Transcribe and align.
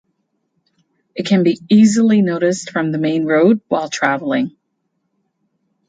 It 1.13 1.27
can 1.27 1.43
be 1.43 1.59
easily 1.69 2.23
noticed 2.23 2.71
from 2.71 2.91
the 2.91 2.97
main 2.97 3.23
road 3.23 3.61
while 3.67 3.87
traveling. 3.87 4.57